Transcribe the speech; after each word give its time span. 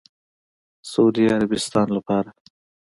سعودي 0.91 1.25
عربستان 1.35 1.87
لپاره 1.97 2.31